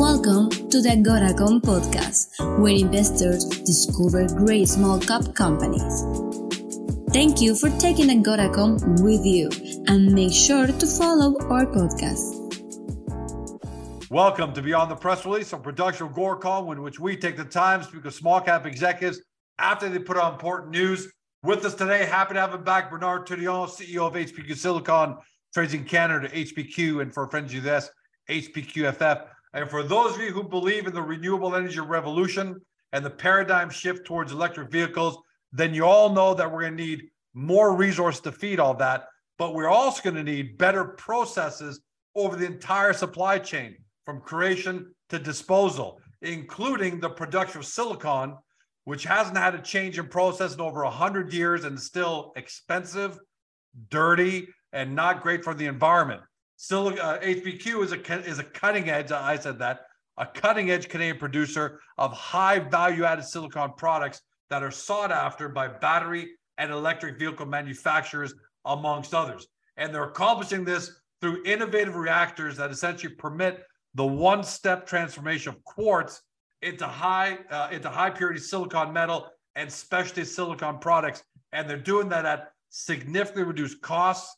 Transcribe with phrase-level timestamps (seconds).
[0.00, 6.00] Welcome to the Goracom podcast, where investors discover great small cap companies.
[7.12, 9.50] Thank you for taking a Goracom with you
[9.88, 12.32] and make sure to follow our podcast.
[14.08, 17.44] Welcome to Beyond the Press Release, a production of Goracom, in which we take the
[17.44, 19.20] time to speak with small cap executives
[19.58, 21.12] after they put out important news.
[21.42, 25.18] With us today, happy to have him back, Bernard Tourillon, CEO of HPQ Silicon,
[25.52, 27.90] trades in Canada, HPQ, and for friends of this,
[28.30, 29.26] HPQFF.
[29.52, 32.60] And for those of you who believe in the renewable energy revolution
[32.92, 35.18] and the paradigm shift towards electric vehicles,
[35.52, 39.06] then you all know that we're going to need more resource to feed all that.
[39.38, 41.80] But we're also going to need better processes
[42.14, 48.36] over the entire supply chain from creation to disposal, including the production of silicon,
[48.84, 53.18] which hasn't had a change in process in over 100 years and is still expensive,
[53.88, 56.22] dirty, and not great for the environment.
[56.62, 59.10] Still, uh, HPQ is a is a cutting edge.
[59.12, 59.86] I said that
[60.18, 65.48] a cutting edge Canadian producer of high value added silicon products that are sought after
[65.48, 68.34] by battery and electric vehicle manufacturers,
[68.66, 69.46] amongst others.
[69.78, 75.64] And they're accomplishing this through innovative reactors that essentially permit the one step transformation of
[75.64, 76.20] quartz
[76.60, 81.22] into high uh, into high purity silicon metal and specialty silicon products.
[81.52, 84.36] And they're doing that at significantly reduced costs,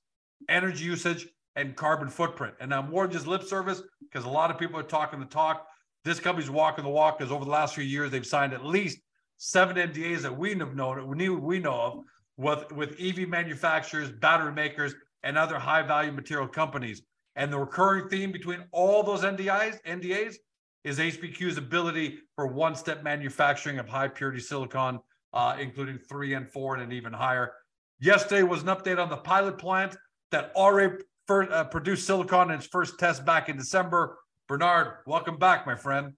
[0.49, 2.55] energy usage, and carbon footprint.
[2.61, 5.67] And now more just lip service, because a lot of people are talking the talk.
[6.05, 8.99] This company's walking the walk because over the last few years, they've signed at least
[9.37, 11.99] seven NDAs that we have known, we know of,
[12.37, 17.03] with, with EV manufacturers, battery makers, and other high value material companies.
[17.37, 20.37] And the recurring theme between all those NDIs, NDAs
[20.85, 24.99] is HPQ's ability for one step manufacturing of high purity silicon,
[25.33, 27.53] uh, including three and four and even higher.
[28.01, 29.97] Yesterday was an update on the pilot plant
[30.33, 34.19] that already first, uh, produced silicon in its first test back in December.
[34.49, 36.13] Bernard, welcome back, my friend.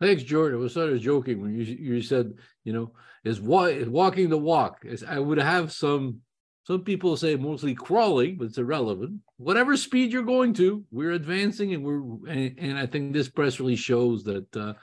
[0.00, 0.52] Thanks, George.
[0.52, 2.34] I was sort of joking when you you said,
[2.64, 2.92] you know,
[3.24, 4.84] is wa- walking the walk.
[4.84, 6.20] Is I would have some
[6.64, 9.20] some people say mostly crawling, but it's irrelevant.
[9.38, 13.58] Whatever speed you're going to, we're advancing, and we're and, and I think this press
[13.58, 14.74] release shows that uh,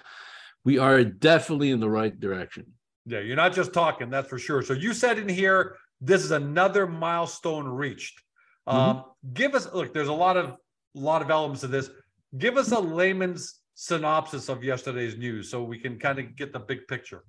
[0.66, 2.66] we are definitely in the right direction.
[3.06, 4.62] Yeah, you're not just talking, that's for sure.
[4.64, 8.22] So you said in here, this is another milestone reached.
[8.68, 8.78] Mm-hmm.
[8.78, 9.04] Um,
[9.34, 9.94] give us look.
[9.94, 11.90] There's a lot of a lot of elements to this.
[12.38, 16.60] Give us a layman's synopsis of yesterday's news so we can kind of get the
[16.60, 17.24] big picture.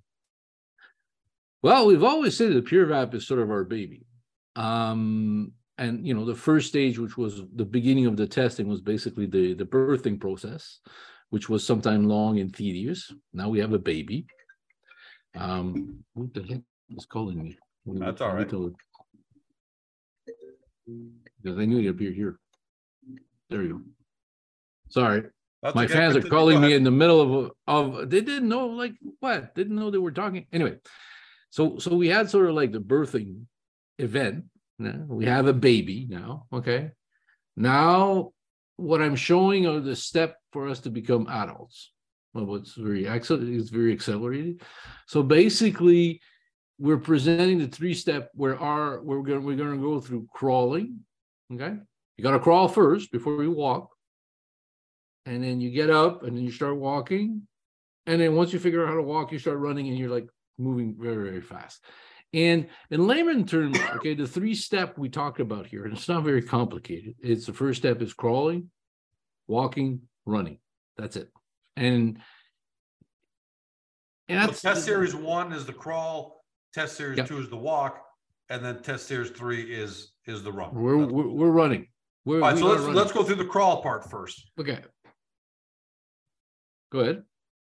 [1.63, 4.05] Well, we've always said that PureVap is sort of our baby.
[4.55, 8.81] Um, and you know, the first stage, which was the beginning of the testing, was
[8.81, 10.79] basically the the birthing process,
[11.31, 13.13] which was sometime long and tedious.
[13.33, 14.27] Now we have a baby.
[15.37, 17.59] Um, what the heck is calling me?
[17.87, 18.49] That's all right.
[20.87, 22.39] Because I knew he'd appear here.
[23.51, 23.81] There you go.
[24.89, 25.25] Sorry.
[25.63, 28.93] That's My fans are calling me in the middle of of they didn't know like
[29.21, 30.77] what didn't know they were talking anyway.
[31.51, 33.47] So so we had sort of like the birthing
[33.99, 34.45] event.
[34.79, 36.47] We have a baby now.
[36.53, 36.91] Okay.
[37.57, 38.33] Now
[38.77, 41.93] what I'm showing are the step for us to become adults.
[42.35, 44.61] Well, what's very excellent it's very accelerated.
[45.07, 46.21] So basically,
[46.79, 51.01] we're presenting the three step where our we're gonna we're gonna go through crawling.
[51.53, 51.75] Okay.
[52.17, 53.91] You gotta crawl first before you walk.
[55.27, 57.43] And then you get up and then you start walking.
[58.07, 60.29] And then once you figure out how to walk you start running and you're like
[60.59, 61.83] moving very very fast.
[62.33, 66.25] And in layman terms okay the three step we talked about here and it's not
[66.25, 67.15] very complicated.
[67.21, 68.71] It's the first step is crawling
[69.47, 70.59] walking running.
[70.97, 71.31] That's it.
[71.77, 72.21] And
[74.29, 76.34] and that's test series one is the crawl,
[76.75, 77.29] test series Yep.
[77.29, 78.05] two is the walk,
[78.51, 80.75] and then test series three is is the run.
[80.75, 81.87] we're That's- we're, we're running
[82.25, 82.97] we're, all right, we so let's running.
[82.97, 84.51] let's go through the crawl part first.
[84.59, 84.81] okay
[86.93, 87.23] go ahead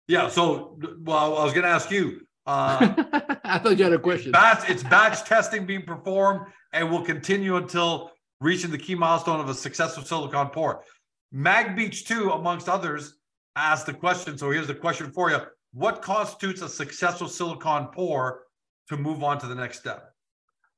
[0.08, 0.28] Yeah.
[0.28, 2.22] So, well, I was going to ask you.
[2.46, 2.94] Uh,
[3.44, 7.56] i thought you had a question batch, it's batch testing being performed and will continue
[7.56, 8.10] until
[8.40, 10.82] reaching the key milestone of a successful silicon pour.
[11.30, 13.18] Mag Beach 2, amongst others,
[13.54, 14.38] asked the question.
[14.38, 15.40] So here's the question for you.
[15.72, 18.44] What constitutes a successful silicon pour
[18.88, 20.14] to move on to the next step?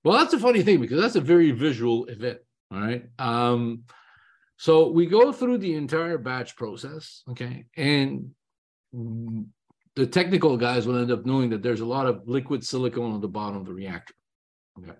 [0.04, 2.38] Well, that's a funny thing because that's a very visual event.
[2.72, 3.04] All right.
[3.18, 3.84] Um,
[4.56, 8.30] so we go through the entire batch process, okay, and
[8.92, 13.20] the technical guys will end up knowing that there's a lot of liquid silicone on
[13.20, 14.14] the bottom of the reactor.
[14.78, 14.98] Okay.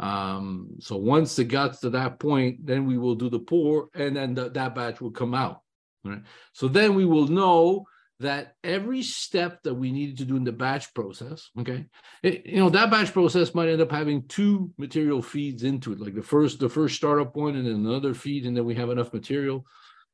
[0.00, 4.16] Um, so once it gets to that point, then we will do the pour, and
[4.16, 5.62] then th- that batch will come out.
[6.04, 6.22] Right?
[6.52, 7.86] So then we will know
[8.20, 11.86] that every step that we needed to do in the batch process, okay,
[12.22, 16.00] it- you know that batch process might end up having two material feeds into it
[16.00, 18.90] like the first the first startup one and then another feed and then we have
[18.90, 19.64] enough material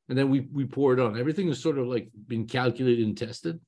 [0.09, 1.19] and then we we pour it on.
[1.19, 3.59] Everything is sort of like been calculated and tested.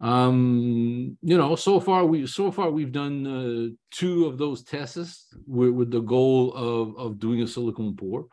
[0.00, 5.28] Um, you know, so far we so far we've done uh, two of those tests
[5.46, 8.26] with, with the goal of of doing a silicone pour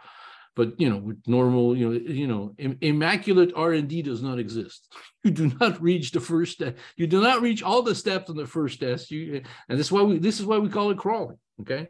[0.55, 4.93] but you know with normal you know you know immaculate r&d does not exist.
[5.23, 6.79] You do not reach the first step.
[6.97, 9.11] You do not reach all the steps on the first test.
[9.11, 11.89] You and this is why we this is why we call it crawling okay?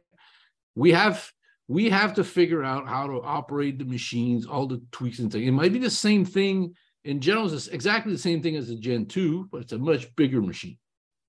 [0.75, 1.31] We have
[1.69, 5.47] we have to figure out how to operate the machines all the tweaks and things.
[5.47, 6.75] It might be the same thing
[7.05, 10.13] in general it's exactly the same thing as a gen 2 but it's a much
[10.15, 10.77] bigger machine.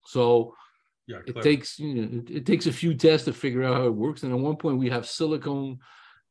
[0.05, 0.55] So
[1.07, 3.87] yeah, it takes you know it, it takes a few tests to figure out how
[3.87, 4.25] it works.
[4.25, 5.79] And at one point we have silicone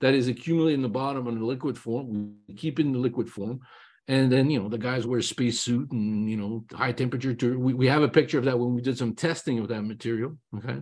[0.01, 2.35] that is accumulating in the bottom in the liquid form.
[2.47, 3.61] We keep it in the liquid form.
[4.07, 7.33] And then, you know, the guys wear a space suit and, you know, high temperature.
[7.33, 9.83] To, we, we have a picture of that when we did some testing of that
[9.83, 10.37] material.
[10.57, 10.81] Okay.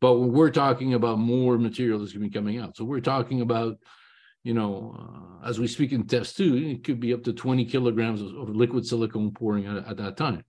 [0.00, 2.76] But we're talking about more material that's going to be coming out.
[2.76, 3.78] So we're talking about,
[4.42, 4.94] you know,
[5.42, 8.34] uh, as we speak in test two, it could be up to 20 kilograms of,
[8.36, 10.44] of liquid silicone pouring at, at that time.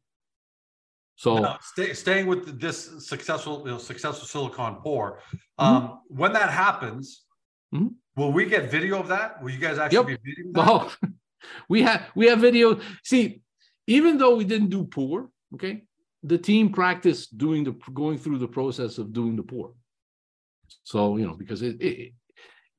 [1.15, 5.21] So stay, staying with this successful, you know, successful silicon pour,
[5.57, 5.93] um, mm-hmm.
[6.09, 7.23] when that happens,
[7.73, 7.87] Mm-hmm.
[8.15, 9.41] Will we get video of that?
[9.41, 10.21] Will you guys actually yep.
[10.23, 10.67] be videoing that?
[10.67, 10.93] Oh,
[11.69, 12.79] we have we have video.
[13.03, 13.41] See,
[13.87, 15.83] even though we didn't do pour, okay,
[16.23, 19.73] the team practiced doing the going through the process of doing the pour.
[20.83, 22.13] So you know, because it, it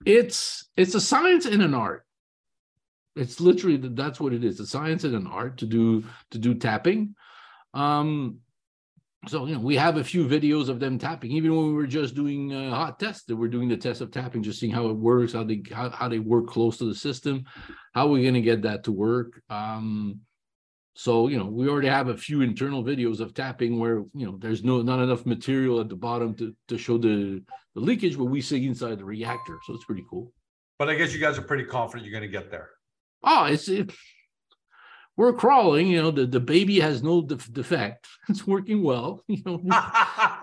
[0.04, 2.04] it's it's a science and an art.
[3.14, 4.60] It's literally that's what it is.
[4.60, 7.14] A science and an art to do to do tapping.
[7.72, 8.38] Um,
[9.28, 11.32] so you know we have a few videos of them tapping.
[11.32, 14.10] Even when we were just doing uh, hot tests that we're doing the test of
[14.10, 16.94] tapping just seeing how it works how they how, how they work close to the
[16.94, 17.44] system
[17.94, 19.40] how are we going to get that to work.
[19.50, 20.20] Um
[20.94, 24.38] so you know we already have a few internal videos of tapping where you know
[24.40, 27.42] there's no not enough material at the bottom to to show the
[27.74, 30.32] the leakage but we see inside the reactor so it's pretty cool.
[30.78, 32.70] But i guess you guys are pretty confident you're going to get there.
[33.22, 33.92] Oh it's it,
[35.16, 39.42] we're crawling you know the, the baby has no def- defect it's working well you
[39.44, 39.60] know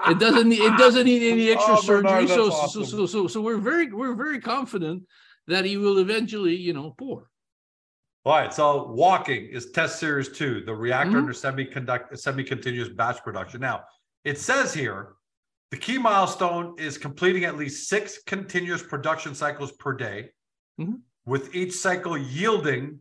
[0.07, 2.85] it doesn't need it doesn't need any extra oh, surgery so, awesome.
[2.85, 5.03] so so so so we're very we're very confident
[5.47, 7.29] that he will eventually you know pour
[8.25, 11.17] all right so walking is test series two the reactor mm-hmm.
[11.17, 13.83] under semiconductor semi-continuous batch production now
[14.23, 15.13] it says here
[15.71, 20.29] the key milestone is completing at least six continuous production cycles per day
[20.79, 20.93] mm-hmm.
[21.25, 22.99] with each cycle yielding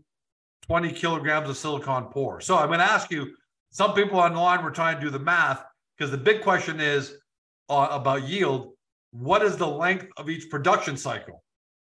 [0.62, 2.40] 20 kilograms of silicon pour.
[2.40, 3.34] So I'm going to ask you,
[3.70, 5.64] some people online were trying to do the math
[5.96, 7.14] because the big question is
[7.68, 8.72] uh, about yield.
[9.12, 11.42] What is the length of each production cycle?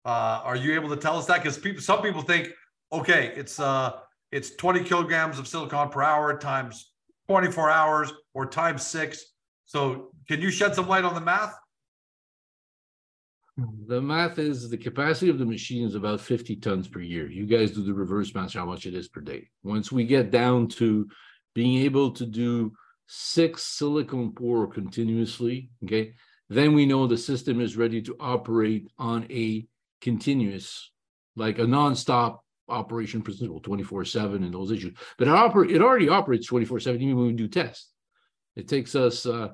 [0.05, 1.43] Uh, are you able to tell us that?
[1.43, 2.51] Because people, some people think,
[2.93, 3.93] okay, it's uh,
[4.33, 6.93] it's 20 kilograms of silicon per hour times
[7.29, 9.33] 24 hours or times six.
[9.65, 11.55] So can you shed some light on the math?
[13.57, 17.31] The math is the capacity of the machine is about 50 tons per year.
[17.31, 19.49] You guys do the reverse math, how much it is per day.
[19.63, 21.09] Once we get down to
[21.55, 22.73] being able to do
[23.07, 26.15] six silicon pour continuously, okay,
[26.49, 29.65] then we know the system is ready to operate on a
[30.01, 30.91] continuous,
[31.37, 34.97] like a nonstop operation principle, 24-7 and those issues.
[35.17, 37.91] But it, oper- it already operates 24-7 even when we do tests.
[38.57, 39.51] It takes us, uh,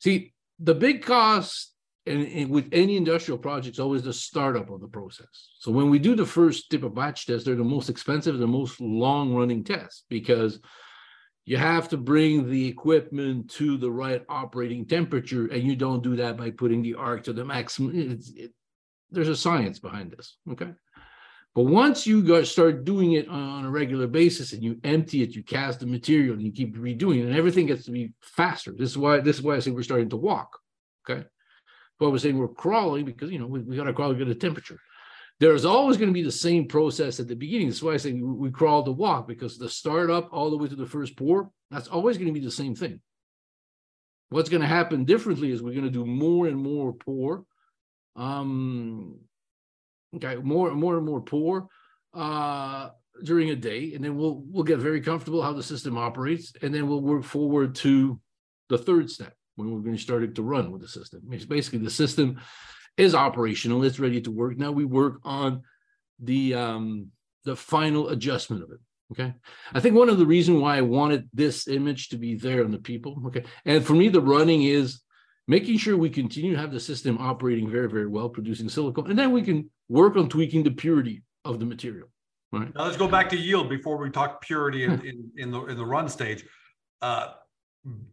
[0.00, 1.72] see, the big cost
[2.08, 5.50] and, and, with any industrial project, it's always the startup of the process.
[5.58, 8.46] So when we do the first tip of batch test, they're the most expensive, the
[8.46, 10.60] most long running tests because
[11.44, 16.16] you have to bring the equipment to the right operating temperature, and you don't do
[16.16, 17.92] that by putting the arc to the maximum.
[18.36, 18.52] It,
[19.10, 20.72] there's a science behind this, okay?
[21.54, 25.42] But once you start doing it on a regular basis and you empty it, you
[25.42, 28.72] cast the material and you keep redoing it, and everything gets to be faster.
[28.76, 30.58] This is why this is why I say we're starting to walk.
[31.08, 31.24] Okay.
[31.98, 34.28] But we're saying we're crawling because you know we, we got to crawl to get
[34.28, 34.78] a temperature.
[35.40, 37.68] There's always going to be the same process at the beginning.
[37.68, 40.56] That's why I say we, we crawl to walk because the start up all the
[40.56, 43.00] way to the first pour, that's always going to be the same thing.
[44.30, 47.44] What's going to happen differently is we're going to do more and more pour.
[48.16, 49.20] Um,
[50.16, 51.68] okay, more and more and more pour
[52.14, 52.90] uh,
[53.22, 56.74] during a day, and then we'll we'll get very comfortable how the system operates, and
[56.74, 58.20] then we'll work forward to
[58.68, 61.20] the third step when we're going to start it to run with the system.
[61.32, 62.40] It's basically the system
[62.96, 64.56] is operational, it's ready to work.
[64.56, 65.62] Now we work on
[66.20, 67.08] the um,
[67.44, 68.78] the final adjustment of it.
[69.12, 69.34] Okay.
[69.72, 72.70] I think one of the reason why I wanted this image to be there on
[72.70, 73.20] the people.
[73.26, 73.44] Okay.
[73.64, 75.00] And for me, the running is
[75.48, 79.18] making sure we continue to have the system operating very, very well, producing silicon, and
[79.18, 82.08] then we can work on tweaking the purity of the material.
[82.52, 82.72] Right.
[82.74, 85.76] Now let's go back to yield before we talk purity in, in, in the in
[85.76, 86.44] the run stage.
[87.02, 87.32] Uh,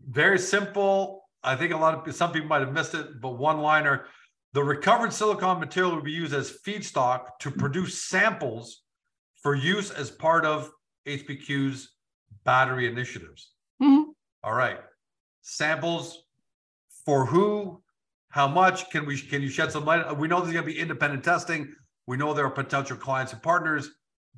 [0.10, 3.60] very simple I think a lot of some people might have missed it, but one
[3.60, 4.06] liner
[4.54, 8.84] the recovered silicon material will be used as feedstock to produce samples
[9.44, 10.72] for use as part of
[11.06, 11.90] HPQ's
[12.46, 13.52] battery initiatives.
[13.82, 14.06] Mhm.
[14.44, 14.80] All right.
[15.42, 16.24] Samples
[17.06, 17.84] for who,
[18.30, 20.18] how much can we can you shed some light?
[20.18, 21.76] We know there's going to be independent testing.
[22.08, 23.90] We know there are potential clients and partners.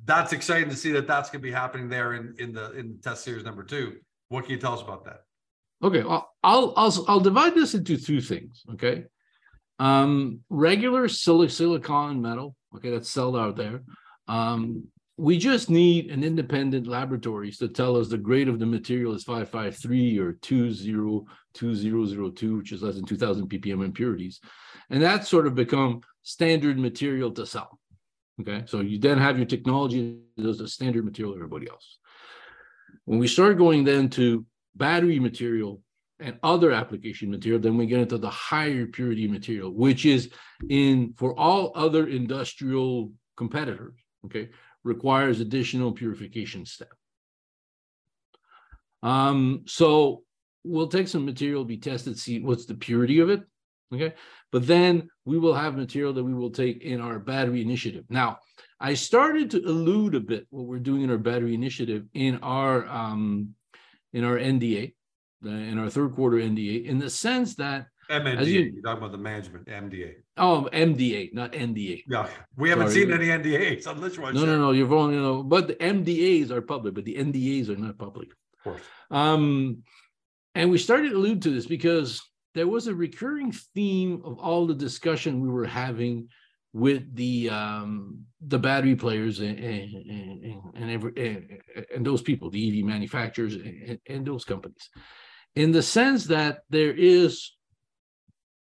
[0.04, 3.00] That's exciting to see that that's going to be happening there in in the in
[3.00, 4.00] test series number two.
[4.30, 5.20] What can you tell us about that?
[5.82, 8.62] Okay, well, I'll I'll I'll divide this into two things.
[8.72, 9.04] Okay,
[9.78, 12.54] um, regular sil- silicon metal.
[12.76, 13.82] Okay, that's sold out there.
[14.28, 19.14] Um, we just need an independent laboratories to tell us the grade of the material
[19.14, 24.38] is 553 or 202002, which is less than 2000 ppm impurities.
[24.90, 27.80] And that's sort of become standard material to sell.
[28.40, 31.98] Okay, so you then have your technology as a standard material everybody else.
[33.04, 35.82] When we start going then to battery material
[36.20, 40.30] and other application material, then we get into the higher purity material, which is
[40.68, 43.94] in for all other industrial competitors,
[44.24, 44.50] okay,
[44.84, 46.92] requires additional purification step.
[49.02, 50.22] Um, so
[50.64, 53.42] we'll take some material, be tested, see what's the purity of it.
[53.94, 54.14] Okay.
[54.52, 58.04] But then we will have material that we will take in our battery initiative.
[58.10, 58.38] Now,
[58.80, 62.86] I started to allude a bit what we're doing in our battery initiative in our
[62.86, 63.54] um,
[64.12, 64.94] in our NDA,
[65.44, 68.38] in our third quarter NDA, in the sense that MNDA.
[68.38, 70.14] As you- You, are talking about the management MDA.
[70.38, 72.04] oh MDA, not NDA.
[72.08, 73.02] Yeah, we haven't Sorry.
[73.02, 74.70] seen any NDAs you want to No, no, no.
[74.70, 75.12] You're wrong.
[75.12, 78.30] You know, but the MDAs are public, but the NDAs are not public.
[78.30, 78.82] Of course.
[79.10, 79.82] Um,
[80.54, 82.22] and we started to allude to this because
[82.54, 86.28] there was a recurring theme of all the discussion we were having
[86.72, 91.60] with the um, the battery players and and, and, and, every, and,
[91.94, 94.88] and those people, the EV manufacturers and, and those companies,
[95.58, 97.52] in the sense that there is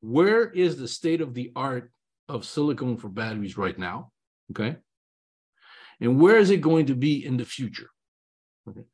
[0.01, 1.91] where is the state of the art
[2.29, 4.11] of silicon for batteries right now?
[4.51, 4.77] Okay.
[5.99, 7.89] And where is it going to be in the future?
[8.69, 8.85] Okay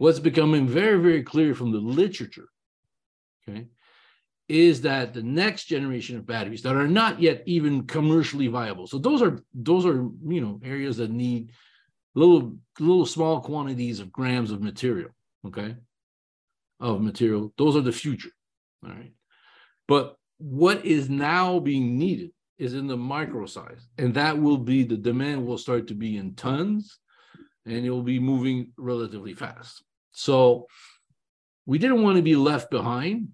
[0.00, 2.48] what's becoming very, very clear from the literature,
[3.46, 3.66] okay,
[4.48, 8.86] is that the next generation of batteries that are not yet even commercially viable.
[8.86, 11.52] So those are those are you know areas that need
[12.14, 15.10] little little small quantities of grams of material,
[15.46, 15.76] okay,
[16.80, 17.52] of material.
[17.58, 18.30] Those are the future.
[18.84, 19.12] All right.
[19.86, 24.82] But what is now being needed is in the micro size, and that will be
[24.82, 26.98] the demand will start to be in tons
[27.66, 29.82] and it will be moving relatively fast.
[30.12, 30.66] So
[31.66, 33.28] we didn't want to be left behind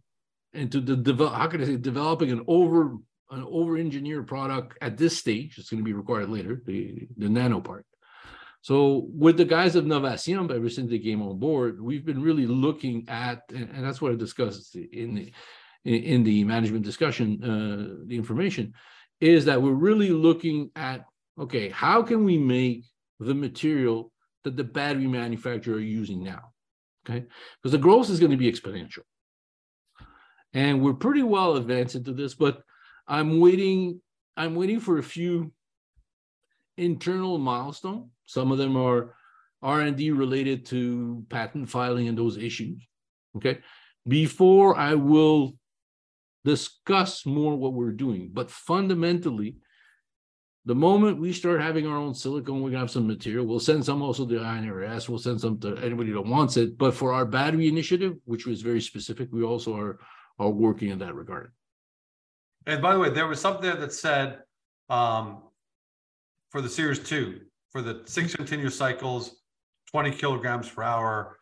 [0.53, 2.97] and to the develop how can I say developing an over
[3.31, 7.29] an over engineered product at this stage, it's going to be required later, the, the
[7.29, 7.85] nano part.
[8.67, 12.49] So with the guys of Novation, ever since they came on board, we've been really
[12.49, 15.33] looking at, and, that's what I discussed in the
[15.85, 18.73] in the management discussion, uh, the information,
[19.21, 21.05] is that we're really looking at
[21.39, 22.83] okay, how can we make
[23.21, 24.11] the material
[24.43, 26.51] that the battery manufacturer are using now?
[27.09, 27.25] Okay,
[27.63, 29.05] because the growth is going to be exponential.
[30.55, 32.63] And we're pretty well advanced into this, but
[33.07, 34.01] I'm waiting,
[34.37, 35.53] I'm waiting for a few
[36.77, 38.11] internal milestone.
[38.27, 39.15] Some of them are
[39.63, 42.87] R&D related to patent filing and those issues.
[43.37, 43.59] Okay.
[44.07, 45.57] Before I will
[46.45, 49.57] discuss more what we're doing, but fundamentally,
[50.65, 53.47] the moment we start having our own silicon, we're gonna have some material.
[53.47, 55.09] We'll send some also to INRS.
[55.09, 56.77] We'll send some to anybody that wants it.
[56.77, 60.01] But for our battery initiative, which was very specific, we also are
[60.39, 61.53] are working in that regard.
[62.67, 64.41] And by the way, there was something that said
[64.91, 65.43] um,
[66.51, 69.37] for the Series 2, for the six continuous cycles,
[69.91, 71.39] 20 kilograms per hour.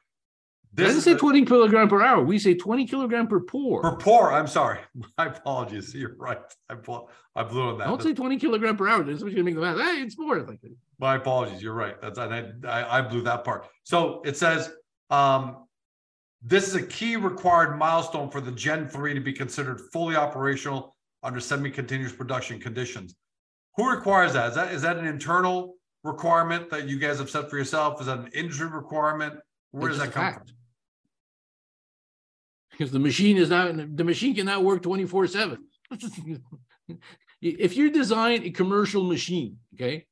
[0.72, 2.24] It doesn't is say a- 20 kilogram per hour.
[2.24, 3.80] We say 20 kilogram per pour.
[3.82, 4.32] per pour.
[4.32, 4.80] I'm sorry.
[5.18, 5.94] My apologies.
[5.94, 6.38] You're right.
[6.68, 7.06] I, blew-
[7.36, 7.86] I blew on that.
[7.86, 9.04] Don't say 20 kilogram per hour.
[9.04, 9.78] That's what you're gonna make the math.
[9.78, 10.58] Hey, it's more like
[10.98, 11.62] My apologies.
[11.62, 12.00] You're right.
[12.02, 12.34] That's and
[12.66, 13.68] I, I I blew that part.
[13.84, 14.72] So it says
[15.10, 15.66] um,
[16.42, 20.96] this is a key required milestone for the Gen 3 to be considered fully operational
[21.22, 23.14] under semi-continuous production conditions.
[23.76, 24.50] Who requires that?
[24.50, 28.00] Is that is that an internal requirement that you guys have set for yourself?
[28.00, 29.34] Is that an industry requirement?
[29.72, 30.48] Where It's does that come fact.
[30.48, 30.56] from?
[32.70, 35.58] because the machine is not the machine cannot work 24 7
[37.40, 40.04] if you design a commercial machine okay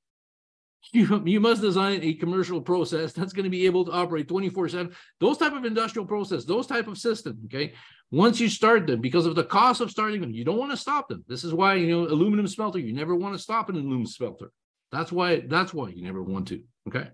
[0.93, 4.69] you, you must design a commercial process that's going to be able to operate 24
[4.69, 7.73] 7 those type of industrial process those type of system okay
[8.11, 10.77] once you start them because of the cost of starting them you don't want to
[10.77, 13.77] stop them this is why you know aluminum smelter you never want to stop an
[13.77, 14.51] aluminum smelter
[14.91, 17.09] that's why that's why you never want to okay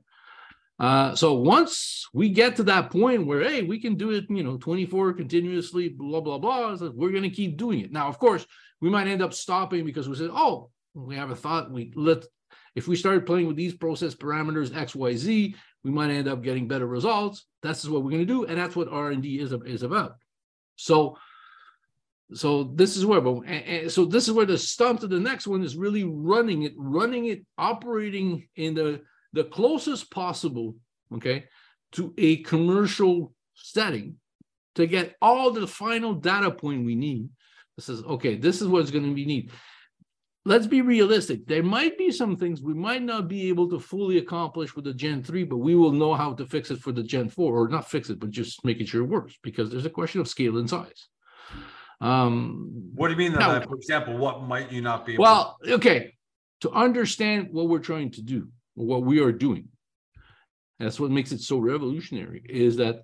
[0.80, 4.44] uh, so once we get to that point where hey, we can do it, you
[4.44, 7.90] know, 24 continuously, blah blah blah, we're going to keep doing it.
[7.90, 8.46] Now, of course,
[8.80, 11.70] we might end up stopping because we said, oh, we have a thought.
[11.70, 12.24] We let
[12.78, 16.44] if we started playing with these process parameters X, Y, Z, we might end up
[16.44, 17.44] getting better results.
[17.60, 20.14] That's what we're going to do, and that's what R and D is is about.
[20.76, 21.18] So,
[22.32, 25.18] so this is where, but and, and so this is where the stump to the
[25.18, 29.00] next one is really running it, running it, operating in the
[29.32, 30.76] the closest possible,
[31.12, 31.46] okay,
[31.92, 34.14] to a commercial setting
[34.76, 37.28] to get all the final data point we need.
[37.76, 38.36] This is okay.
[38.36, 39.50] This is what's going to be needed
[40.48, 41.46] let's be realistic.
[41.46, 44.94] There might be some things we might not be able to fully accomplish with the
[44.94, 47.68] Gen 3, but we will know how to fix it for the Gen 4, or
[47.68, 50.56] not fix it, but just making sure it works because there's a question of scale
[50.56, 51.08] and size.
[52.00, 55.74] Um, what do you mean now, For example, what might you not be well, to-
[55.74, 56.14] okay.
[56.62, 59.68] To understand what we're trying to do, what we are doing,
[60.80, 63.02] that's what makes it so revolutionary, is that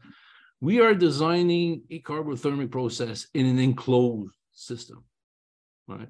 [0.60, 5.04] we are designing a carbothermic process in an enclosed system,
[5.86, 6.08] right?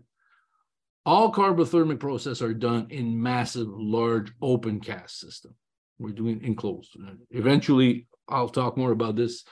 [1.06, 5.54] All carbothermic processes are done in massive, large open cast system.
[5.98, 6.96] We're doing enclosed.
[7.30, 9.44] Eventually, I'll talk more about this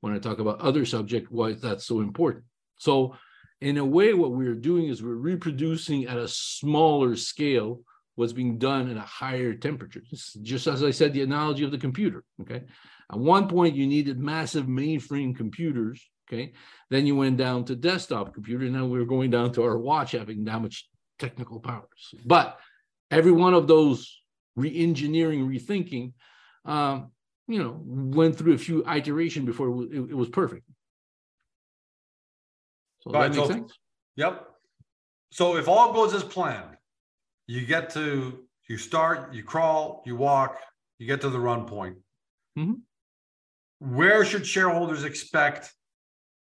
[0.00, 2.44] when I talk about other subject, why that's so important.
[2.78, 3.16] So
[3.60, 7.82] in a way, what we're doing is we're reproducing at a smaller scale
[8.14, 10.02] what's being done at a higher temperature.
[10.42, 12.24] Just as I said, the analogy of the computer.
[12.40, 12.62] Okay.
[13.10, 16.08] At one point, you needed massive mainframe computers.
[16.28, 16.52] Okay.
[16.88, 18.64] Then you went down to desktop computer.
[18.66, 20.88] Now we're going down to our watch having that much
[21.20, 22.14] technical powers.
[22.26, 22.58] But
[23.10, 24.18] every one of those
[24.56, 26.12] re-engineering, rethinking,
[26.64, 27.12] um,
[27.46, 30.64] you know, went through a few iteration before it was, it, it was perfect.
[33.02, 33.72] So right, that makes so, sense.
[34.16, 34.46] Yep.
[35.30, 36.76] So if all goes as planned,
[37.46, 40.60] you get to you start, you crawl, you walk,
[40.98, 41.96] you get to the run point.
[42.56, 42.74] Mm-hmm.
[43.96, 45.72] Where should shareholders expect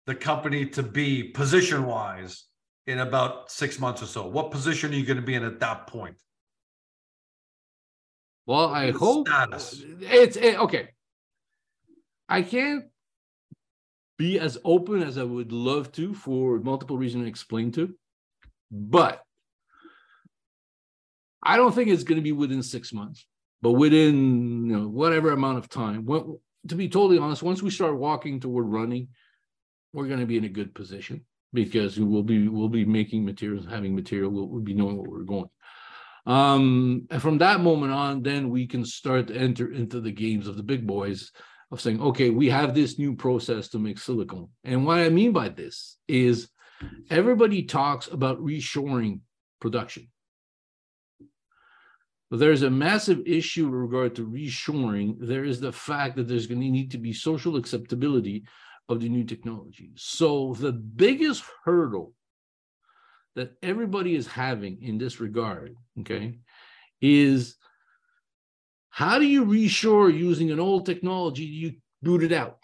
[0.07, 2.45] the company to be position wise
[2.87, 4.27] in about six months or so?
[4.27, 6.15] What position are you going to be in at that point?
[8.45, 9.83] Well, I hope status?
[10.01, 10.89] it's it, okay.
[12.29, 12.85] I can't
[14.17, 17.95] be as open as I would love to for multiple reasons to explain to,
[18.71, 19.21] but
[21.41, 23.25] I don't think it's going to be within six months,
[23.61, 26.07] but within you know, whatever amount of time.
[26.67, 29.09] To be totally honest, once we start walking toward running,
[29.93, 33.65] we're going to be in a good position because we'll be we'll be making materials,
[33.65, 35.49] having material, we'll, we'll be knowing what we're going.
[36.27, 40.47] Um, and from that moment on, then we can start to enter into the games
[40.47, 41.31] of the big boys
[41.71, 44.49] of saying, okay, we have this new process to make silicone.
[44.63, 46.49] And what I mean by this is
[47.09, 49.21] everybody talks about reshoring
[49.59, 50.09] production.
[52.31, 55.17] But there's a massive issue with regard to reshoring.
[55.19, 58.45] There is the fact that there's going to need to be social acceptability
[58.89, 59.91] of the new technology.
[59.95, 62.13] So the biggest hurdle
[63.35, 66.39] that everybody is having in this regard, okay,
[67.01, 67.57] is
[68.89, 72.59] how do you reshore using an old technology you booted out?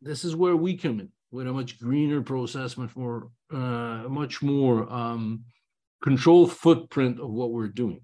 [0.00, 4.40] This is where we come in with a much greener process, much more, uh, much
[4.40, 5.44] more um,
[6.02, 8.00] controlled footprint of what we're doing.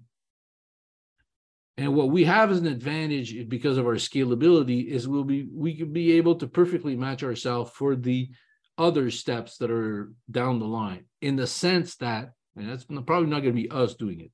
[1.77, 5.75] And what we have as an advantage because of our scalability is we'll be we
[5.75, 8.29] can be able to perfectly match ourselves for the
[8.77, 13.41] other steps that are down the line in the sense that, and that's probably not
[13.41, 14.31] going to be us doing it.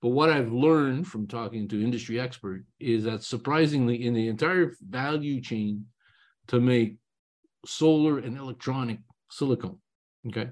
[0.00, 4.72] But what I've learned from talking to industry expert is that surprisingly, in the entire
[4.80, 5.86] value chain
[6.48, 6.98] to make
[7.66, 9.78] solar and electronic silicone,
[10.28, 10.50] okay,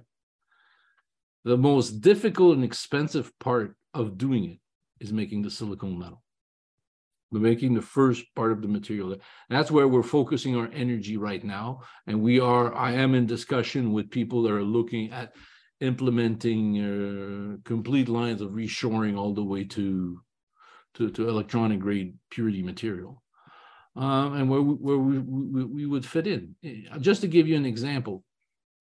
[1.44, 4.58] the most difficult and expensive part of doing it
[5.00, 6.22] is making the silicon metal.
[7.32, 9.16] We're making the first part of the material.
[9.50, 11.80] That's where we're focusing our energy right now.
[12.06, 15.34] And we are, I am in discussion with people that are looking at
[15.80, 20.20] implementing uh, complete lines of reshoring all the way to
[20.94, 23.22] to, to electronic grade purity material.
[23.96, 26.54] Um, and where we, where we, we, we, would fit in.
[27.00, 28.24] Just to give you an example,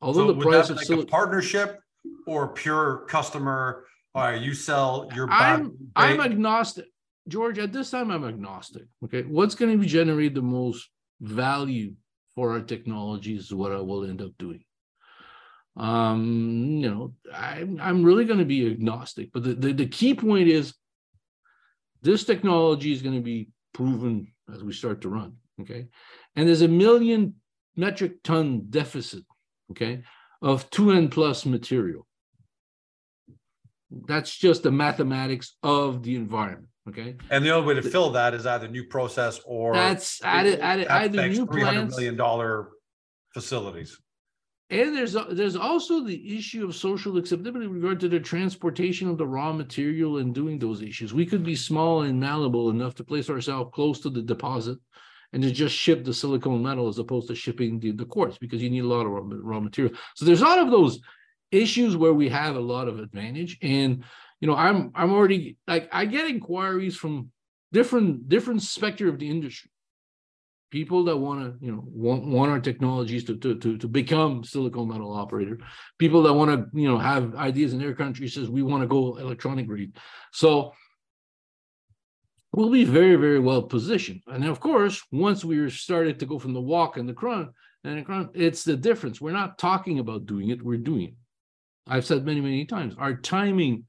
[0.01, 1.79] although so the price of like sil- a partnership
[2.27, 6.85] or pure customer uh, you sell your I'm I'm agnostic.
[7.27, 8.83] George, at this time, I'm agnostic.
[9.03, 9.23] Okay.
[9.23, 11.93] What's going to generate the most value
[12.35, 14.63] for our technology is what I will end up doing.
[15.77, 20.13] Um, you know, I'm I'm really going to be agnostic, but the, the, the key
[20.13, 20.73] point is
[22.01, 25.33] this technology is going to be proven as we start to run.
[25.61, 25.87] Okay.
[26.35, 27.35] And there's a million
[27.75, 29.23] metric ton deficit,
[29.71, 30.03] okay,
[30.41, 32.07] of 2N plus material.
[33.91, 36.67] That's just the mathematics of the environment.
[36.87, 37.15] Okay.
[37.29, 40.87] And the only way to fill that is either new process or that's added, added
[40.87, 42.69] either new plants, million dollar
[43.33, 43.99] facilities.
[44.69, 49.17] And there's there's also the issue of social acceptability in regard to the transportation of
[49.17, 51.13] the raw material and doing those issues.
[51.13, 54.77] We could be small and malleable enough to place ourselves close to the deposit
[55.33, 58.61] and to just ship the silicon metal as opposed to shipping the, the quartz because
[58.61, 59.93] you need a lot of raw, raw material.
[60.15, 60.99] So there's a lot of those
[61.51, 63.57] issues where we have a lot of advantage.
[63.61, 64.03] And
[64.41, 67.31] you know, I'm I'm already like I get inquiries from
[67.71, 69.71] different different specter of the industry.
[70.71, 74.43] People that want to you know want, want our technologies to, to to to become
[74.43, 75.59] silicon metal operator.
[75.97, 78.87] People that want to you know have ideas in their country says we want to
[78.87, 79.97] go electronic grade
[80.31, 80.73] so
[82.51, 84.21] we'll be very very well positioned.
[84.27, 87.49] And of course once we started to go from the walk and the crunch
[87.83, 89.21] and the crunch, it's the difference.
[89.21, 91.13] We're not talking about doing it we're doing it
[91.87, 93.85] i've said many many times our timing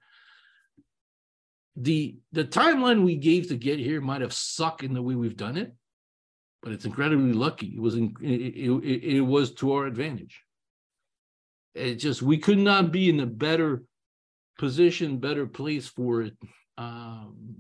[1.77, 5.37] the the timeline we gave to get here might have sucked in the way we've
[5.37, 5.75] done it
[6.67, 7.69] but it's incredibly lucky.
[7.77, 10.43] It was in, it, it, it was to our advantage.
[11.77, 13.85] It just we could not be in a better
[14.59, 16.35] position, better place for it
[16.77, 17.55] um,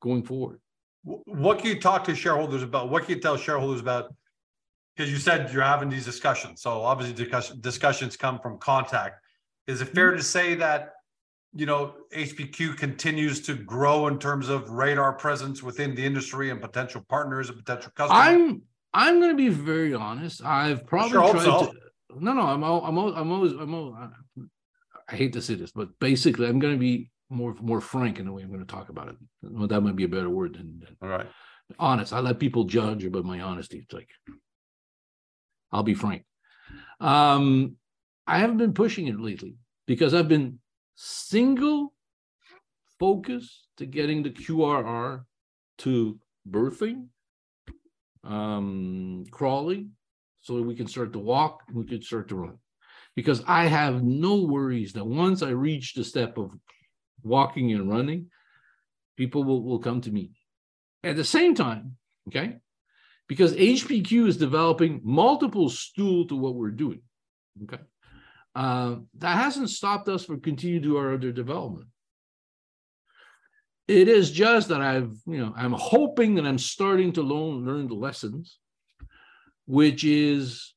[0.00, 0.58] going forward.
[1.02, 2.88] What can you talk to shareholders about?
[2.88, 4.14] What can you tell shareholders about?
[4.96, 9.20] Because you said you're having these discussions, so obviously discussion, discussions come from contact.
[9.66, 10.18] Is it fair mm-hmm.
[10.18, 10.92] to say that
[11.56, 16.60] you know, HPQ continues to grow in terms of radar presence within the industry and
[16.60, 18.22] potential partners and potential customers?
[18.22, 20.44] I'm I'm going to be very honest.
[20.44, 21.66] I've probably sure tried so.
[21.66, 21.72] to.
[22.18, 23.96] No, no, I'm all, I'm all, I'm always I'm all,
[25.08, 28.26] I hate to say this, but basically, I'm going to be more more frank in
[28.26, 29.16] the way I'm going to talk about it.
[29.42, 31.26] Well, that might be a better word than, than all right.
[31.78, 32.12] Honest.
[32.12, 33.78] I let people judge about my honesty.
[33.78, 34.08] It's like
[35.76, 36.24] I'll be frank.
[37.00, 37.76] Um,
[38.26, 40.58] I haven't been pushing it lately because I've been
[40.94, 41.92] single
[42.98, 45.24] focus to getting the QRR
[45.78, 46.18] to
[46.50, 47.08] birthing,
[48.24, 49.90] um, crawling,
[50.40, 52.56] so we can start to walk, we can start to run.
[53.14, 56.52] Because I have no worries that once I reach the step of
[57.22, 58.30] walking and running,
[59.18, 60.30] people will, will come to me.
[61.04, 62.60] At the same time, okay,
[63.28, 67.02] because HPQ is developing multiple stool to what we're doing.
[67.64, 67.82] Okay.
[68.54, 71.88] Uh, that hasn't stopped us from continuing to our other development.
[73.88, 77.88] It is just that I've, you know, I'm hoping that I'm starting to learn, learn
[77.88, 78.58] the lessons,
[79.66, 80.74] which is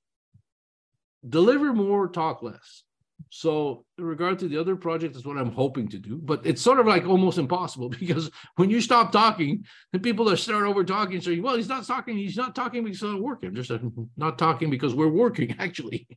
[1.27, 2.83] deliver more, talk less.
[3.29, 6.17] So, in regard to the other project, is what I'm hoping to do.
[6.17, 10.38] But it's sort of like almost impossible because when you stop talking, the people that
[10.38, 12.17] start over talking say, "Well, he's not talking.
[12.17, 13.53] He's not talking because he's not working.
[13.53, 16.08] Just hmm, not talking because we're working." Actually,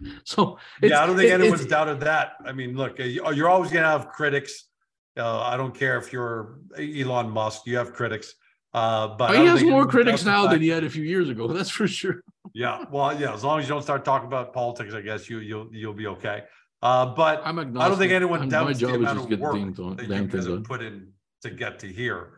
[0.24, 2.34] So yeah, I don't think anyone's doubted that.
[2.44, 4.64] I mean, look, uh, uh, you're always going to have critics.
[5.16, 8.34] Uh, I don't care if you're Elon Musk, you have critics.
[8.74, 11.48] Uh, but he has more critics now than he had a few years ago.
[11.52, 12.22] That's for sure.
[12.52, 13.32] yeah, well, yeah.
[13.32, 16.06] As long as you don't start talking about politics, I guess you you'll you'll be
[16.06, 16.44] okay.
[16.82, 17.84] Uh, but I'm agnostic.
[17.84, 20.64] I don't think anyone I'm, doubts the amount of work on, that you guys have
[20.64, 22.34] put in to get to here.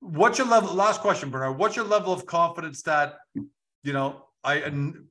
[0.00, 0.74] What's your level?
[0.74, 1.58] Last question, Bernard.
[1.58, 4.26] What's your level of confidence that you know?
[4.42, 5.04] I and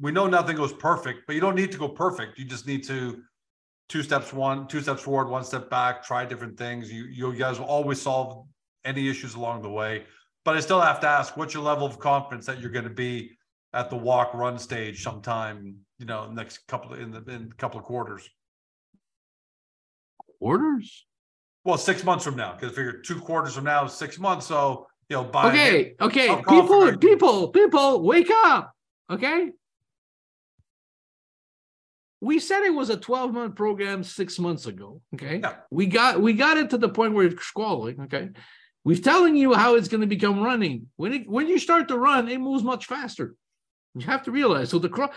[0.00, 2.38] we know nothing goes perfect, but you don't need to go perfect.
[2.38, 3.22] You just need to
[3.88, 6.92] two steps one, two steps forward, one step back, try different things.
[6.92, 8.46] You you guys will always solve
[8.84, 10.04] any issues along the way.
[10.48, 12.90] But I still have to ask, what's your level of confidence that you're going to
[12.90, 13.36] be
[13.74, 17.78] at the walk run stage sometime, you know, next couple in the in a couple
[17.78, 18.26] of quarters?
[20.38, 21.04] Quarters?
[21.64, 24.46] Well, six months from now, because figure two quarters from now is six months.
[24.46, 28.72] So you know, by okay, okay, people, people, people, wake up.
[29.10, 29.50] Okay,
[32.22, 35.02] we said it was a 12 month program six months ago.
[35.14, 35.40] Okay.
[35.42, 35.56] Yeah.
[35.70, 38.00] We got we got it to the point where it's squalling.
[38.00, 38.30] Okay.
[38.84, 40.86] We're telling you how it's going to become running.
[40.96, 43.34] When it when you start to run, it moves much faster.
[43.94, 44.70] You have to realize.
[44.70, 45.10] So the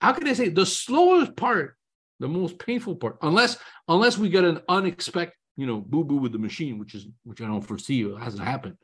[0.00, 1.76] how can I say the slowest part,
[2.20, 6.32] the most painful part, unless unless we get an unexpected, you know, boo boo with
[6.32, 8.76] the machine, which is which I don't foresee it hasn't happened.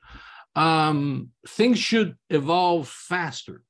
[0.54, 3.62] Um, things should evolve faster.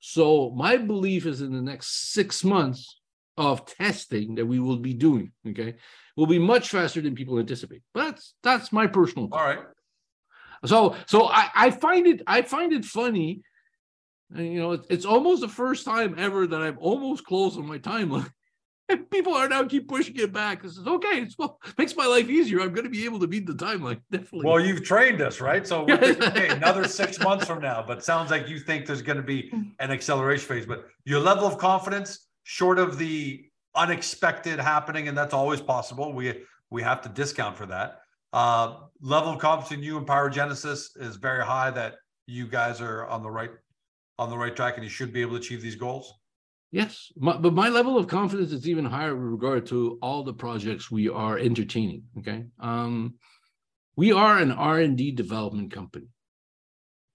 [0.00, 2.99] So my belief is in the next six months,
[3.40, 5.76] of testing that we will be doing, okay,
[6.14, 7.82] will be much faster than people anticipate.
[7.94, 9.30] But that's that's my personal.
[9.32, 9.60] All right.
[10.66, 13.40] So so I, I find it I find it funny.
[14.32, 17.66] And, you know, it, it's almost the first time ever that I've almost closed on
[17.66, 18.30] my timeline.
[18.90, 20.64] And people are now keep pushing it back.
[20.64, 21.20] This is okay.
[21.22, 22.60] It's well makes my life easier.
[22.60, 24.00] I'm going to be able to beat the timeline.
[24.10, 24.46] Definitely.
[24.46, 25.64] Well, you've trained us, right?
[25.64, 27.84] So okay, another six months from now.
[27.86, 29.70] But sounds like you think there's going to be mm.
[29.78, 30.66] an acceleration phase.
[30.66, 36.12] But your level of confidence short of the unexpected happening, and that's always possible.
[36.12, 38.00] We we have to discount for that.
[38.32, 41.70] Uh, level of confidence in you and Pyrogenesis is very high.
[41.70, 43.50] That you guys are on the right
[44.18, 46.12] on the right track, and you should be able to achieve these goals.
[46.72, 50.32] Yes, my, but my level of confidence is even higher with regard to all the
[50.32, 52.04] projects we are entertaining.
[52.18, 53.14] Okay, um,
[53.96, 56.06] we are an R and D development company,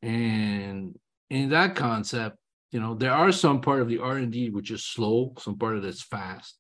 [0.02, 0.98] and
[1.30, 2.38] in that concept,
[2.72, 5.58] you know, there are some part of the R and D which is slow, some
[5.58, 6.58] part of that's fast,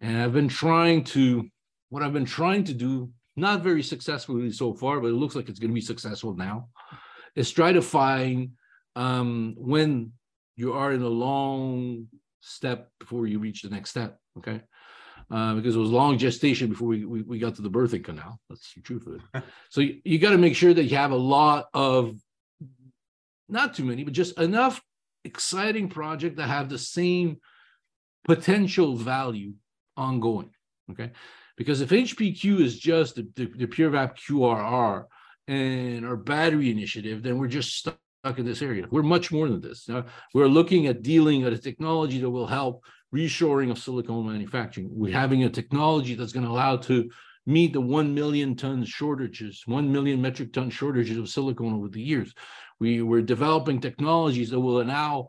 [0.00, 1.48] and I've been trying to,
[1.90, 5.48] what I've been trying to do, not very successfully so far, but it looks like
[5.48, 6.68] it's going to be successful now,
[7.36, 8.50] is try to find
[8.96, 10.12] um, when
[10.56, 12.06] you are in a long
[12.40, 14.18] step before you reach the next step.
[14.38, 14.60] Okay.
[15.30, 18.40] Uh, because it was long gestation before we, we, we got to the birthing canal.
[18.48, 19.44] That's the truth of it.
[19.70, 22.16] so you, you got to make sure that you have a lot of,
[23.50, 24.82] not too many, but just enough
[25.24, 27.38] exciting project that have the same
[28.24, 29.52] potential value
[29.96, 30.50] ongoing.
[30.90, 31.10] Okay.
[31.56, 35.04] Because if HPQ is just the, the, the PureVap QRR
[35.46, 37.98] and our battery initiative, then we're just stuck
[38.38, 38.86] in this area.
[38.90, 39.88] We're much more than this.
[40.34, 42.84] We're looking at dealing with a technology that will help
[43.14, 44.88] reshoring of silicone manufacturing.
[44.90, 47.10] We're having a technology that's going to allow to
[47.46, 52.00] meet the 1 million ton shortages, 1 million metric ton shortages of silicone over the
[52.00, 52.32] years.
[52.80, 55.28] We, we're developing technologies that will allow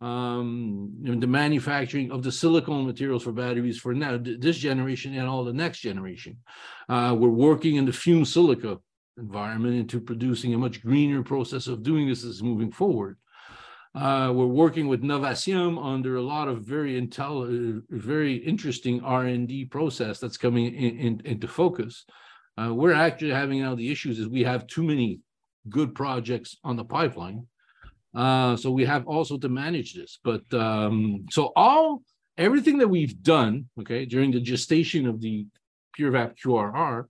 [0.00, 5.44] um, the manufacturing of the silicone materials for batteries for now, this generation and all
[5.44, 6.38] the next generation.
[6.88, 8.78] Uh, we're working in the fume silica
[9.16, 13.16] environment into producing a much greener process of doing this is moving forward.
[13.94, 20.20] Uh, we're working with Novacium under a lot of very intel, very interesting R&D process
[20.20, 22.04] that's coming in, in, into focus.
[22.56, 25.20] Uh, we're actually having now the issues is we have too many
[25.70, 27.46] good projects on the pipeline.
[28.14, 30.18] Uh, so we have also to manage this.
[30.24, 32.02] But um, so all
[32.36, 35.46] everything that we've done, okay, during the gestation of the
[35.98, 37.04] PureVap QRR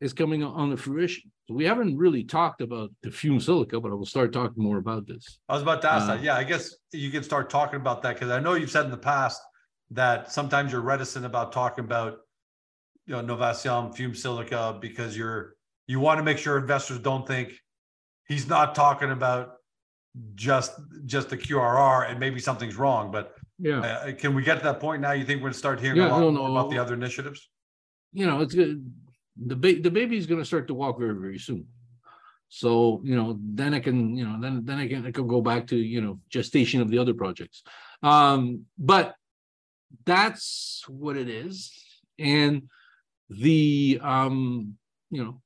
[0.00, 1.30] is coming on the fruition.
[1.48, 4.78] So we haven't really talked about the fume silica, but I will start talking more
[4.78, 5.38] about this.
[5.48, 6.22] I was about to ask uh, that.
[6.22, 8.90] Yeah, I guess you can start talking about that because I know you've said in
[8.90, 9.40] the past
[9.92, 12.18] that sometimes you're reticent about talking about
[13.06, 15.54] you know Novacium fume silica because you're
[15.86, 17.52] you want to make sure investors don't think
[18.26, 19.54] he's not talking about
[20.34, 20.72] just
[21.04, 23.10] just the QRR and maybe something's wrong.
[23.10, 25.12] But yeah, uh, can we get to that point now?
[25.12, 27.48] You think we're going to start hearing yeah, a lot more about the other initiatives?
[28.12, 28.90] You know, it's good
[29.36, 31.66] the ba- the baby is going to start to walk very very soon
[32.48, 35.40] so you know then i can you know then then i can i can go
[35.40, 37.62] back to you know gestation of the other projects
[38.02, 39.14] um but
[40.04, 41.72] that's what it is
[42.18, 42.62] and
[43.28, 44.74] the um
[45.10, 45.40] you know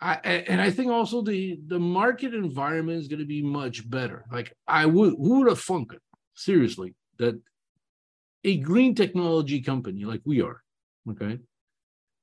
[0.00, 4.26] I, and I think also the the market environment is going to be much better.
[4.30, 6.02] Like I would, who would have thunk it
[6.34, 7.40] seriously that
[8.44, 10.62] a green technology company like we are,
[11.10, 11.38] okay,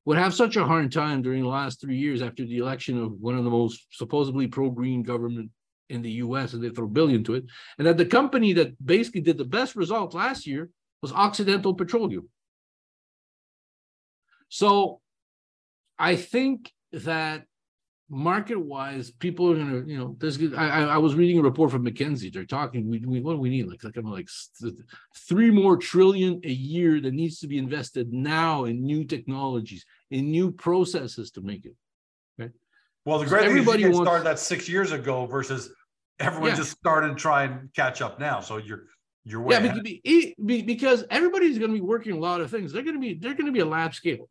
[0.05, 3.13] would have such a hard time during the last three years after the election of
[3.13, 5.49] one of the most supposedly pro-green government
[5.89, 7.45] in the US, and they throw a billion to it,
[7.79, 10.69] and that the company that basically did the best results last year
[11.01, 12.29] was Occidental Petroleum.
[14.49, 15.01] So
[15.97, 17.45] I think that
[18.09, 20.41] market wise, people are gonna, you know, there's.
[20.53, 22.31] I, I was reading a report from McKinsey.
[22.31, 22.89] They're talking.
[22.89, 23.67] We, we what do we need?
[23.67, 24.29] Like like I'm like
[25.27, 30.31] three more trillion a year that needs to be invested now in new technologies, in
[30.31, 31.75] new processes to make it.
[32.39, 32.51] Okay.
[33.05, 35.71] Well, the great so thing is you wants, started that six years ago versus
[36.19, 36.55] everyone yeah.
[36.55, 38.39] just started trying to catch up now.
[38.39, 38.83] So you're
[39.25, 42.73] you're way yeah, because, because everybody's going to be working a lot of things.
[42.73, 44.29] They're going to be they're going to be a lab scale.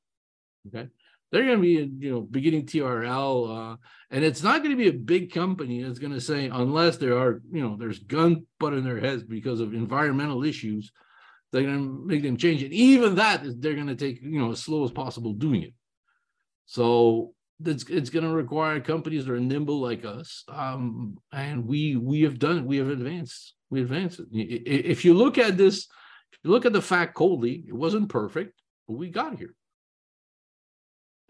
[0.68, 0.88] Okay
[1.32, 3.76] they're going to be, you know, beginning TRL, uh,
[4.10, 7.18] and it's not going to be a big company that's going to say unless there
[7.18, 10.92] are, you know, there's gun put in their heads because of environmental issues,
[11.50, 12.72] they're going to make them change it.
[12.72, 15.72] Even that, they're going to take, you know, as slow as possible doing it.
[16.66, 17.32] So
[17.64, 22.22] it's it's going to require companies that are nimble like us, um, and we we
[22.22, 22.64] have done it.
[22.64, 23.54] We have advanced.
[23.70, 24.20] We advanced.
[24.32, 25.88] If you look at this,
[26.32, 29.54] if you look at the fact coldly, it wasn't perfect, but we got here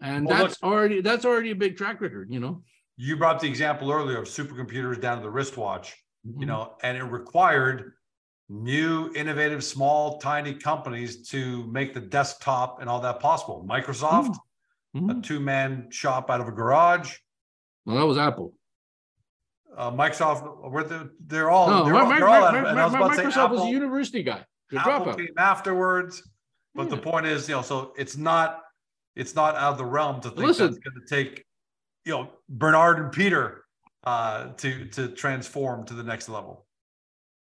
[0.03, 2.61] and well, that's look, already that's already a big track record you know?
[2.95, 5.95] You brought the example earlier of supercomputers down to the wristwatch
[6.27, 6.41] mm-hmm.
[6.41, 7.93] you know and it required
[8.49, 13.65] new innovative small tiny companies to make the desktop and all that possible.
[13.67, 14.35] Microsoft
[14.95, 15.09] mm-hmm.
[15.09, 17.17] a two-man shop out of a garage.
[17.85, 18.53] Well that was apple.
[19.75, 22.93] Uh, microsoft were the, they're all no, they're, all, they're all out and I was
[22.93, 24.45] about microsoft to say, Apple, was a university guy.
[24.75, 26.21] Apple came afterwards
[26.75, 26.89] but yeah.
[26.89, 28.61] the point is you know so it's not
[29.15, 31.45] it's not out of the realm to think Listen, that's going to take,
[32.05, 33.65] you know, Bernard and Peter
[34.03, 36.65] uh, to to transform to the next level.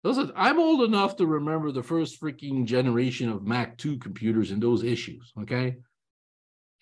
[0.03, 4.61] Listen, I'm old enough to remember the first freaking generation of Mac 2 computers and
[4.61, 5.33] those issues.
[5.41, 5.75] Okay.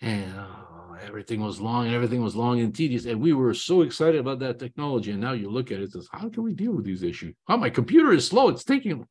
[0.00, 3.06] And uh, everything was long and everything was long and tedious.
[3.06, 5.10] And we were so excited about that technology.
[5.10, 7.34] And now you look at it, it says, how can we deal with these issues?
[7.48, 8.48] Oh, my computer is slow.
[8.50, 9.04] It's taking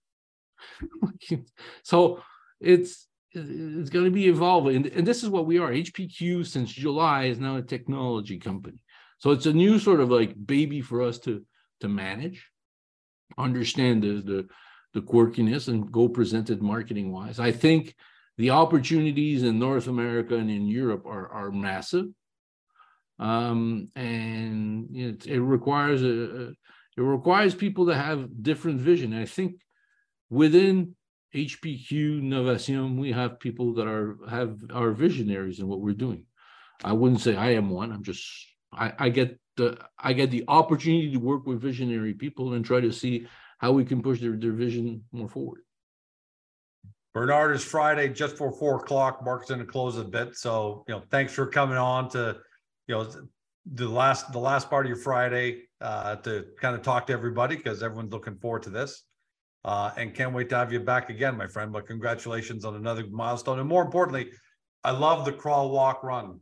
[1.83, 2.21] so
[2.59, 3.06] it's
[3.37, 5.71] it's going to be evolving, and, this is what we are.
[5.71, 8.81] HPQ since July is now a technology company,
[9.19, 11.45] so it's a new sort of like baby for us to
[11.81, 12.47] to manage,
[13.37, 14.47] understand the the
[14.93, 17.39] the quirkiness, and go present it marketing wise.
[17.39, 17.95] I think
[18.37, 22.07] the opportunities in North America and in Europe are are massive,
[23.19, 26.49] um, and it, it requires a,
[26.97, 29.13] it requires people to have different vision.
[29.13, 29.61] And I think
[30.29, 30.96] within
[31.45, 36.25] HPQ Novation, we have people that are have are visionaries in what we're doing.
[36.83, 37.91] I wouldn't say I am one.
[37.91, 38.25] I'm just
[38.73, 42.81] I, I get the I get the opportunity to work with visionary people and try
[42.81, 43.27] to see
[43.59, 45.61] how we can push their, their vision more forward.
[47.13, 49.23] Bernard is Friday just before four o'clock.
[49.23, 50.35] Mark's going to close a bit.
[50.35, 52.37] So, you know, thanks for coming on to,
[52.87, 53.09] you know,
[53.73, 57.55] the last the last part of your Friday uh, to kind of talk to everybody
[57.55, 59.03] because everyone's looking forward to this.
[59.65, 61.71] Uh, and can't wait to have you back again, my friend.
[61.71, 63.59] But congratulations on another milestone.
[63.59, 64.31] And more importantly,
[64.83, 66.39] I love the crawl, walk, run.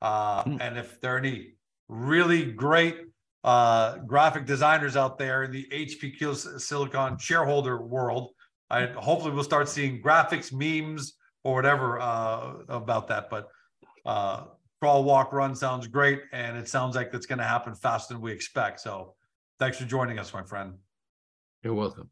[0.00, 0.58] Uh, mm.
[0.60, 1.54] And if there are any
[1.88, 2.98] really great
[3.42, 8.30] uh, graphic designers out there in the HPQ Silicon shareholder world,
[8.70, 13.30] I hopefully we'll start seeing graphics, memes, or whatever uh, about that.
[13.30, 13.48] But
[14.04, 14.44] uh,
[14.80, 18.22] crawl, walk, run sounds great, and it sounds like it's going to happen faster than
[18.22, 18.80] we expect.
[18.80, 19.14] So,
[19.58, 20.74] thanks for joining us, my friend.
[21.62, 22.10] You're welcome.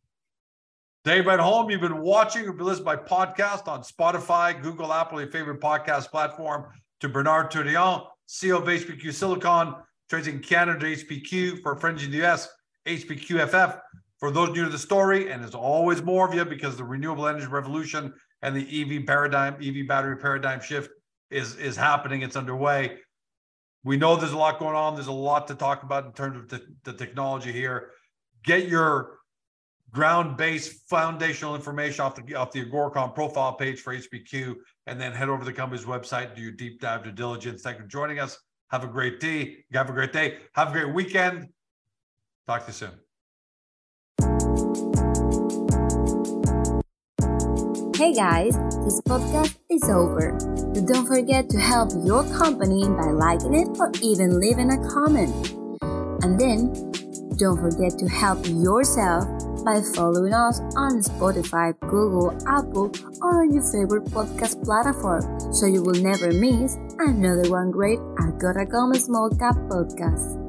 [1.06, 5.20] Dave at home, you've been watching or been listening by podcast on Spotify, Google, Apple,
[5.20, 6.64] your favorite podcast platform.
[6.98, 9.76] To Bernard Tourillon, CEO of HPQ Silicon,
[10.10, 12.48] trades in Canada HPQ for friends in the US,
[12.88, 13.78] HPQFF
[14.18, 17.28] for those new to the story, and there's always more of you because the renewable
[17.28, 18.66] energy revolution and the
[18.98, 20.90] EV paradigm, EV battery paradigm shift
[21.30, 22.22] is is happening.
[22.22, 22.98] It's underway.
[23.84, 24.94] We know there's a lot going on.
[24.94, 27.90] There's a lot to talk about in terms of the, the technology here.
[28.42, 29.15] Get your
[29.92, 35.28] ground-based foundational information off the off the Agoracom profile page for HPQ, and then head
[35.28, 37.62] over to the company's website, do your deep dive due diligence.
[37.62, 38.38] Thank you for joining us.
[38.70, 39.64] Have a great day.
[39.72, 40.38] Have a great day.
[40.54, 41.48] Have a great weekend.
[42.46, 42.90] Talk to you soon.
[47.96, 50.36] Hey guys, this podcast is over.
[50.74, 55.34] But don't forget to help your company by liking it or even leaving a comment.
[56.22, 56.74] And then
[57.38, 59.26] don't forget to help yourself
[59.64, 65.22] by following us on Spotify, Google, Apple, or on your favorite podcast platform
[65.52, 70.45] so you will never miss another one great Agoracom Small Cap podcast.